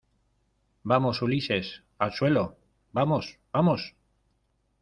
¡vamos! 0.83 1.21
Ulises, 1.21 1.83
al 1.99 2.11
suelo, 2.11 2.57
vamos.¡ 2.91 3.37
vamos! 3.53 3.93